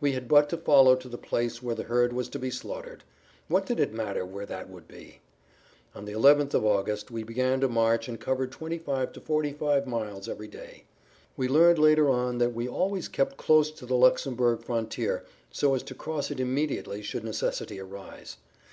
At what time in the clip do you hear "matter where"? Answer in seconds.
3.92-4.44